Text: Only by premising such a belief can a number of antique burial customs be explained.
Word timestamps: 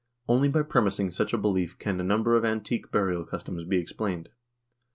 Only 0.27 0.47
by 0.49 0.63
premising 0.63 1.11
such 1.11 1.31
a 1.31 1.37
belief 1.37 1.77
can 1.77 1.99
a 2.01 2.03
number 2.03 2.35
of 2.35 2.43
antique 2.43 2.89
burial 2.89 3.23
customs 3.23 3.65
be 3.65 3.77
explained. 3.77 4.29